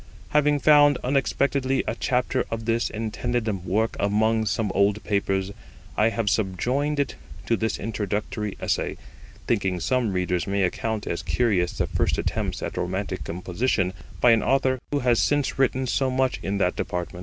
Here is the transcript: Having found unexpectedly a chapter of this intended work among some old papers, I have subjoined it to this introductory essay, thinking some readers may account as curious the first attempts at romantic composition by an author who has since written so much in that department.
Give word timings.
Having 0.29 0.61
found 0.61 0.97
unexpectedly 1.03 1.83
a 1.85 1.93
chapter 1.93 2.43
of 2.49 2.65
this 2.65 2.89
intended 2.89 3.47
work 3.63 3.95
among 3.99 4.47
some 4.47 4.71
old 4.73 5.03
papers, 5.03 5.51
I 5.95 6.09
have 6.09 6.27
subjoined 6.27 6.99
it 6.99 7.13
to 7.45 7.55
this 7.55 7.77
introductory 7.77 8.57
essay, 8.59 8.97
thinking 9.45 9.79
some 9.79 10.11
readers 10.11 10.47
may 10.47 10.63
account 10.63 11.05
as 11.05 11.21
curious 11.21 11.73
the 11.77 11.85
first 11.85 12.17
attempts 12.17 12.63
at 12.63 12.77
romantic 12.77 13.23
composition 13.25 13.93
by 14.19 14.31
an 14.31 14.41
author 14.41 14.79
who 14.89 15.01
has 15.01 15.19
since 15.19 15.59
written 15.59 15.85
so 15.85 16.09
much 16.09 16.39
in 16.41 16.57
that 16.57 16.75
department. 16.75 17.19